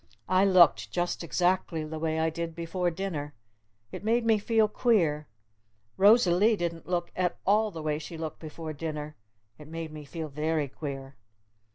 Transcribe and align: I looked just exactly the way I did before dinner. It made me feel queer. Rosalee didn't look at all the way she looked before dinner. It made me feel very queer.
I 0.27 0.45
looked 0.45 0.89
just 0.91 1.23
exactly 1.23 1.83
the 1.83 1.99
way 1.99 2.19
I 2.19 2.31
did 2.31 2.55
before 2.55 2.89
dinner. 2.89 3.35
It 3.91 4.03
made 4.03 4.25
me 4.25 4.39
feel 4.39 4.67
queer. 4.67 5.27
Rosalee 5.95 6.55
didn't 6.55 6.89
look 6.89 7.11
at 7.15 7.37
all 7.45 7.69
the 7.69 7.83
way 7.83 7.99
she 7.99 8.17
looked 8.17 8.39
before 8.39 8.73
dinner. 8.73 9.15
It 9.59 9.67
made 9.67 9.91
me 9.91 10.03
feel 10.03 10.27
very 10.29 10.67
queer. 10.67 11.17